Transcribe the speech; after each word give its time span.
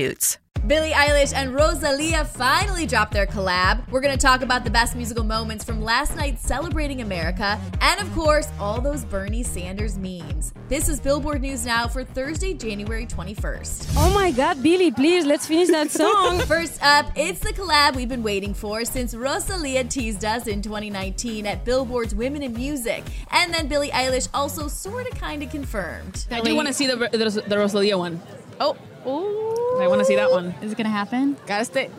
substitutes. 0.00 0.38
Billie 0.66 0.90
Eilish 0.90 1.32
and 1.34 1.54
Rosalia 1.54 2.22
finally 2.22 2.84
dropped 2.84 3.12
their 3.12 3.26
collab. 3.26 3.90
We're 3.90 4.02
going 4.02 4.16
to 4.16 4.20
talk 4.20 4.42
about 4.42 4.62
the 4.62 4.70
best 4.70 4.94
musical 4.94 5.24
moments 5.24 5.64
from 5.64 5.80
last 5.80 6.14
night 6.16 6.38
celebrating 6.38 7.00
America, 7.00 7.58
and 7.80 7.98
of 7.98 8.12
course, 8.12 8.46
all 8.60 8.78
those 8.78 9.02
Bernie 9.06 9.42
Sanders 9.42 9.96
memes. 9.96 10.52
This 10.68 10.90
is 10.90 11.00
Billboard 11.00 11.40
News 11.40 11.64
Now 11.64 11.88
for 11.88 12.04
Thursday, 12.04 12.52
January 12.52 13.06
21st. 13.06 13.94
Oh 13.96 14.12
my 14.12 14.30
god, 14.30 14.62
Billie, 14.62 14.90
please, 14.90 15.24
let's 15.24 15.46
finish 15.46 15.68
that 15.68 15.90
song. 15.90 16.40
First 16.46 16.82
up, 16.82 17.10
it's 17.16 17.40
the 17.40 17.54
collab 17.54 17.96
we've 17.96 18.10
been 18.10 18.22
waiting 18.22 18.52
for 18.52 18.84
since 18.84 19.14
Rosalia 19.14 19.84
teased 19.84 20.26
us 20.26 20.46
in 20.46 20.60
2019 20.60 21.46
at 21.46 21.64
Billboard's 21.64 22.14
Women 22.14 22.42
in 22.42 22.52
Music, 22.52 23.02
and 23.30 23.52
then 23.52 23.66
Billie 23.66 23.90
Eilish 23.90 24.28
also 24.34 24.68
sort 24.68 25.10
of 25.10 25.18
kind 25.18 25.42
of 25.42 25.50
confirmed. 25.50 26.26
I 26.30 26.42
do 26.42 26.54
want 26.54 26.68
to 26.68 26.74
see 26.74 26.86
the, 26.86 26.96
the, 26.96 27.44
the 27.48 27.56
Rosalia 27.56 27.96
one. 27.96 28.20
Oh, 28.60 28.76
ooh. 29.06 29.69
I 29.82 29.88
want 29.88 30.00
to 30.00 30.04
see 30.04 30.16
that 30.16 30.30
one. 30.30 30.54
Is 30.60 30.72
it 30.72 30.78
gonna 30.78 30.90
happen? 30.90 31.36
Gotta 31.46 31.64
stay. 31.64 31.90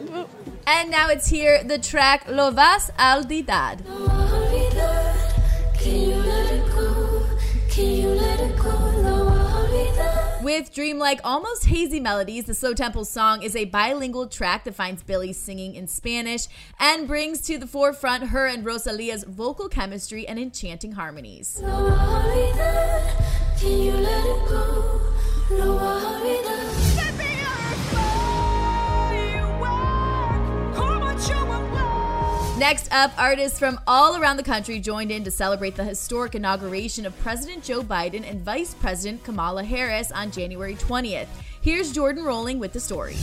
And 0.68 0.92
now 0.92 1.10
it's 1.10 1.28
here, 1.28 1.64
the 1.64 1.80
track 1.80 2.26
Lo 2.30 2.52
Vas 2.52 2.90
a 2.98 3.22
Olvidar. 3.22 3.80
With 10.44 10.74
dreamlike, 10.74 11.22
almost 11.24 11.66
hazy 11.66 12.00
melodies, 12.00 12.46
the 12.46 12.54
Slow 12.54 12.74
Tempo 12.74 13.04
song 13.04 13.42
is 13.42 13.56
a 13.56 13.66
bilingual 13.66 14.28
track 14.28 14.64
that 14.66 14.76
finds 14.76 15.02
Billie 15.04 15.34
singing 15.34 15.76
in 15.76 15.88
Spanish 15.88 16.48
and 16.80 17.08
brings 17.08 17.42
to 17.42 17.58
the 17.58 17.68
forefront 17.68 18.28
her 18.28 18.48
and 18.48 18.66
Rosalia's 18.66 19.24
vocal 19.24 19.70
chemistry 19.70 20.28
and 20.28 20.38
enchanting 20.40 20.92
harmonies. 20.94 21.62
Next 32.62 32.94
up, 32.94 33.12
artists 33.18 33.58
from 33.58 33.80
all 33.88 34.22
around 34.22 34.38
the 34.38 34.44
country 34.44 34.80
joined 34.80 35.10
in 35.10 35.24
to 35.24 35.32
celebrate 35.32 35.76
the 35.76 35.84
historic 35.84 36.36
inauguration 36.36 37.08
of 37.08 37.20
President 37.22 37.64
Joe 37.64 37.82
Biden 37.82 38.24
and 38.24 38.40
Vice 38.42 38.76
President 38.76 39.24
Kamala 39.24 39.64
Harris 39.64 40.12
on 40.12 40.30
January 40.30 40.76
20th. 40.76 41.26
Here's 41.62 41.92
Jordan 41.92 42.24
Rolling 42.24 42.60
with 42.60 42.72
the 42.72 42.80
story. 42.80 43.16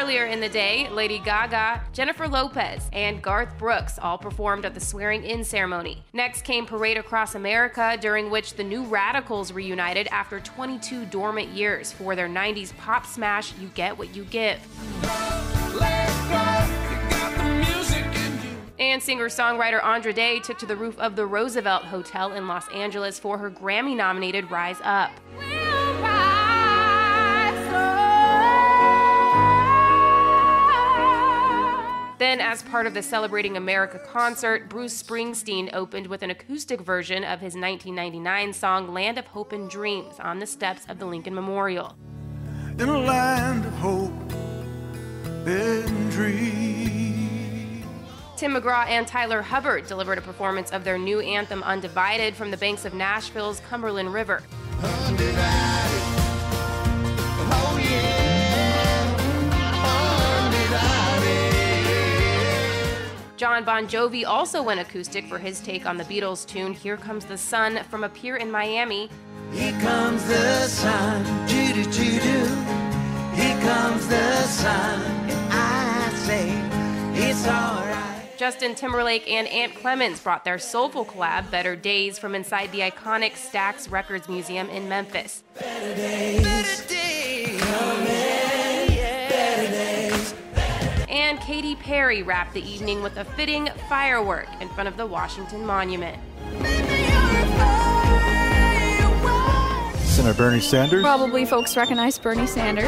Earlier 0.00 0.24
in 0.24 0.40
the 0.40 0.48
day, 0.48 0.88
Lady 0.88 1.18
Gaga, 1.18 1.82
Jennifer 1.92 2.26
Lopez, 2.26 2.88
and 2.94 3.20
Garth 3.20 3.58
Brooks 3.58 3.98
all 3.98 4.16
performed 4.16 4.64
at 4.64 4.72
the 4.72 4.80
swearing 4.80 5.24
in 5.24 5.44
ceremony. 5.44 6.02
Next 6.14 6.40
came 6.40 6.64
Parade 6.64 6.96
Across 6.96 7.34
America, 7.34 7.98
during 8.00 8.30
which 8.30 8.54
the 8.54 8.64
New 8.64 8.84
Radicals 8.84 9.52
reunited 9.52 10.08
after 10.10 10.40
22 10.40 11.04
dormant 11.04 11.48
years 11.48 11.92
for 11.92 12.16
their 12.16 12.30
90s 12.30 12.74
pop 12.78 13.04
smash, 13.04 13.52
You 13.58 13.68
Get 13.74 13.98
What 13.98 14.16
You 14.16 14.24
Give. 14.24 14.58
And 18.78 19.02
singer 19.02 19.28
songwriter 19.28 19.84
Andra 19.84 20.14
Day 20.14 20.40
took 20.40 20.58
to 20.60 20.66
the 20.66 20.76
roof 20.76 20.98
of 20.98 21.14
the 21.14 21.26
Roosevelt 21.26 21.84
Hotel 21.84 22.32
in 22.32 22.48
Los 22.48 22.66
Angeles 22.70 23.18
for 23.18 23.36
her 23.36 23.50
Grammy 23.50 23.94
nominated 23.94 24.50
Rise 24.50 24.80
Up. 24.82 25.10
Then, 32.20 32.38
as 32.38 32.62
part 32.62 32.86
of 32.86 32.92
the 32.92 33.02
Celebrating 33.02 33.56
America 33.56 33.98
concert, 33.98 34.68
Bruce 34.68 35.02
Springsteen 35.02 35.72
opened 35.72 36.06
with 36.06 36.20
an 36.20 36.28
acoustic 36.28 36.82
version 36.82 37.24
of 37.24 37.40
his 37.40 37.54
1999 37.54 38.52
song 38.52 38.92
Land 38.92 39.16
of 39.16 39.26
Hope 39.28 39.52
and 39.52 39.70
Dreams 39.70 40.16
on 40.20 40.38
the 40.38 40.46
steps 40.46 40.84
of 40.90 40.98
the 40.98 41.06
Lincoln 41.06 41.34
Memorial. 41.34 41.96
In 42.78 42.90
a 42.90 42.98
land 42.98 43.64
of 43.64 43.72
hope 43.72 44.12
and 45.46 46.10
dreams. 46.10 47.86
Tim 48.36 48.52
McGraw 48.52 48.86
and 48.86 49.06
Tyler 49.06 49.40
Hubbard 49.40 49.86
delivered 49.86 50.18
a 50.18 50.20
performance 50.20 50.72
of 50.72 50.84
their 50.84 50.98
new 50.98 51.20
anthem 51.20 51.62
Undivided 51.62 52.36
from 52.36 52.50
the 52.50 52.58
banks 52.58 52.84
of 52.84 52.92
Nashville's 52.92 53.60
Cumberland 53.60 54.12
River. 54.12 54.42
Jon 63.40 63.64
Bon 63.64 63.88
Jovi 63.88 64.26
also 64.26 64.62
went 64.62 64.80
acoustic 64.80 65.24
for 65.24 65.38
his 65.38 65.60
take 65.60 65.86
on 65.86 65.96
the 65.96 66.04
Beatles 66.04 66.46
tune 66.46 66.74
Here 66.74 66.98
Comes 66.98 67.24
the 67.24 67.38
Sun 67.38 67.82
from 67.84 68.04
a 68.04 68.08
pier 68.10 68.36
in 68.36 68.50
Miami. 68.50 69.08
Here 69.50 69.72
comes 69.80 70.22
the 70.26 70.66
sun, 70.66 71.24
doo 71.48 71.72
doo 71.72 71.84
doo 71.84 72.20
doo. 72.20 72.46
Here 73.32 73.58
comes 73.62 74.06
the 74.08 74.42
sun, 74.42 75.00
and 75.30 75.52
I 75.54 76.12
say 76.16 76.50
it's 77.14 77.46
alright. 77.46 78.36
Justin 78.36 78.74
Timberlake 78.74 79.26
and 79.26 79.48
Ant 79.48 79.72
Clemons 79.72 80.22
brought 80.22 80.44
their 80.44 80.58
soulful 80.58 81.06
collab 81.06 81.50
Better 81.50 81.74
Days 81.74 82.18
from 82.18 82.34
inside 82.34 82.70
the 82.72 82.80
iconic 82.80 83.36
Stax 83.36 83.90
Records 83.90 84.28
Museum 84.28 84.68
in 84.68 84.86
Memphis. 84.86 85.44
Better 85.58 85.94
days, 85.94 86.42
better 86.42 86.88
days, 86.88 88.19
Katy 91.50 91.74
Perry 91.74 92.22
wrapped 92.22 92.54
the 92.54 92.62
evening 92.62 93.02
with 93.02 93.16
a 93.16 93.24
fitting 93.24 93.68
firework 93.88 94.46
in 94.60 94.68
front 94.68 94.88
of 94.88 94.96
the 94.96 95.04
Washington 95.04 95.66
Monument. 95.66 96.16
Senator 100.04 100.38
Bernie 100.38 100.60
Sanders. 100.60 101.02
Probably 101.02 101.44
folks 101.44 101.76
recognize 101.76 102.16
Bernie 102.20 102.46
Sanders. 102.46 102.84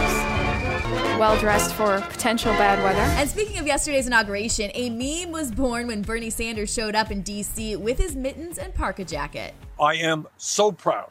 Well 1.19 1.37
dressed 1.41 1.75
for 1.75 2.01
potential 2.03 2.53
bad 2.53 2.81
weather. 2.85 3.01
And 3.01 3.29
speaking 3.29 3.59
of 3.59 3.67
yesterday's 3.67 4.07
inauguration, 4.07 4.71
a 4.75 4.91
meme 4.91 5.33
was 5.33 5.51
born 5.51 5.89
when 5.89 6.03
Bernie 6.03 6.31
Sanders 6.31 6.73
showed 6.73 6.95
up 6.95 7.11
in 7.11 7.23
D.C. 7.23 7.75
with 7.75 7.99
his 7.99 8.15
mittens 8.15 8.59
and 8.59 8.73
parka 8.73 9.05
jacket. 9.05 9.55
I 9.81 9.95
am 9.95 10.29
so 10.37 10.71
proud 10.71 11.11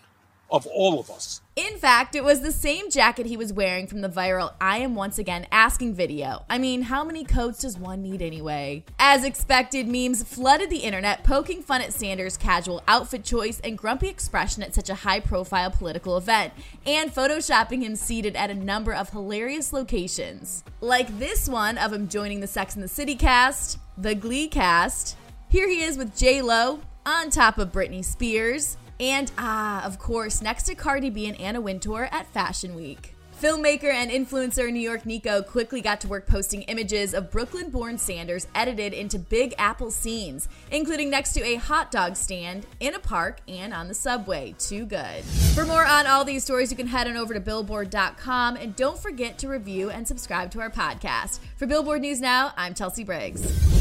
of 0.51 0.67
all 0.67 0.99
of 0.99 1.09
us. 1.09 1.41
In 1.55 1.77
fact, 1.77 2.15
it 2.15 2.23
was 2.23 2.41
the 2.41 2.51
same 2.51 2.89
jacket 2.89 3.25
he 3.25 3.37
was 3.37 3.53
wearing 3.53 3.87
from 3.87 4.01
the 4.01 4.09
viral 4.09 4.53
I 4.59 4.77
Am 4.77 4.95
Once 4.95 5.17
Again 5.17 5.47
Asking 5.51 5.93
video. 5.93 6.45
I 6.49 6.57
mean, 6.57 6.83
how 6.83 7.03
many 7.03 7.23
coats 7.23 7.59
does 7.59 7.77
one 7.77 8.01
need 8.01 8.21
anyway? 8.21 8.83
As 8.99 9.23
expected, 9.23 9.87
memes 9.87 10.23
flooded 10.23 10.69
the 10.69 10.77
internet 10.77 11.23
poking 11.23 11.61
fun 11.61 11.81
at 11.81 11.93
Sanders' 11.93 12.37
casual 12.37 12.81
outfit 12.87 13.23
choice 13.23 13.59
and 13.61 13.77
grumpy 13.77 14.07
expression 14.07 14.63
at 14.63 14.75
such 14.75 14.89
a 14.89 14.95
high 14.95 15.19
profile 15.19 15.71
political 15.71 16.17
event, 16.17 16.53
and 16.85 17.13
photoshopping 17.13 17.81
him 17.81 17.95
seated 17.95 18.35
at 18.35 18.49
a 18.49 18.55
number 18.55 18.93
of 18.93 19.09
hilarious 19.09 19.73
locations. 19.73 20.63
Like 20.79 21.19
this 21.19 21.47
one 21.47 21.77
of 21.77 21.93
him 21.93 22.07
joining 22.07 22.39
the 22.39 22.47
Sex 22.47 22.75
and 22.75 22.83
the 22.83 22.87
City 22.87 23.15
cast, 23.15 23.77
the 23.97 24.15
Glee 24.15 24.47
cast. 24.47 25.17
Here 25.49 25.67
he 25.67 25.83
is 25.83 25.97
with 25.97 26.17
J 26.17 26.41
Lo 26.41 26.79
on 27.05 27.29
top 27.29 27.57
of 27.57 27.71
Britney 27.71 28.03
Spears. 28.05 28.77
And 29.01 29.31
ah, 29.37 29.83
of 29.83 29.97
course, 29.97 30.41
next 30.41 30.63
to 30.63 30.75
Cardi 30.75 31.09
B 31.09 31.25
and 31.25 31.39
Anna 31.41 31.59
Wintour 31.59 32.07
at 32.11 32.27
Fashion 32.27 32.75
Week. 32.75 33.15
Filmmaker 33.41 33.91
and 33.91 34.11
influencer 34.11 34.71
New 34.71 34.79
York 34.79 35.03
Nico 35.03 35.41
quickly 35.41 35.81
got 35.81 35.99
to 36.01 36.07
work 36.07 36.27
posting 36.27 36.61
images 36.63 37.15
of 37.15 37.31
Brooklyn 37.31 37.71
born 37.71 37.97
Sanders 37.97 38.45
edited 38.53 38.93
into 38.93 39.17
Big 39.17 39.55
Apple 39.57 39.89
scenes, 39.89 40.47
including 40.69 41.09
next 41.09 41.33
to 41.33 41.43
a 41.43 41.55
hot 41.55 41.89
dog 41.89 42.15
stand, 42.15 42.67
in 42.79 42.93
a 42.93 42.99
park, 42.99 43.39
and 43.47 43.73
on 43.73 43.87
the 43.87 43.95
subway. 43.95 44.53
Too 44.59 44.85
good. 44.85 45.23
For 45.55 45.65
more 45.65 45.87
on 45.87 46.05
all 46.05 46.23
these 46.23 46.43
stories, 46.43 46.69
you 46.69 46.77
can 46.77 46.85
head 46.85 47.07
on 47.07 47.17
over 47.17 47.33
to 47.33 47.39
billboard.com 47.39 48.57
and 48.57 48.75
don't 48.75 48.99
forget 48.99 49.39
to 49.39 49.47
review 49.47 49.89
and 49.89 50.07
subscribe 50.07 50.51
to 50.51 50.61
our 50.61 50.69
podcast. 50.69 51.39
For 51.57 51.65
Billboard 51.65 52.01
News 52.01 52.21
Now, 52.21 52.53
I'm 52.55 52.75
Chelsea 52.75 53.03
Briggs. 53.03 53.80